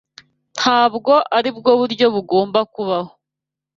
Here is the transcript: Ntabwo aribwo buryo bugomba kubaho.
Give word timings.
Ntabwo 0.57 1.13
aribwo 1.37 1.71
buryo 1.79 2.05
bugomba 2.15 2.59
kubaho. 2.73 3.11